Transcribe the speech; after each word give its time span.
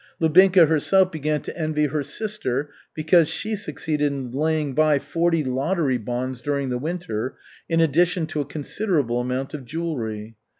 Lubinka 0.19 0.65
herself 0.65 1.11
began 1.11 1.43
to 1.43 1.55
envy 1.55 1.85
her 1.85 2.01
sister, 2.01 2.71
because 2.95 3.29
she 3.29 3.55
succeeded 3.55 4.11
in 4.11 4.31
laying 4.31 4.73
by 4.73 4.97
forty 4.97 5.43
lottery 5.43 5.99
bonds 5.99 6.41
during 6.41 6.69
the 6.69 6.79
winter 6.79 7.35
in 7.69 7.79
addition 7.81 8.25
to 8.25 8.41
a 8.41 8.45
considerable 8.45 9.19
amount 9.21 9.53
of 9.53 9.63
jewelry. 9.63 10.33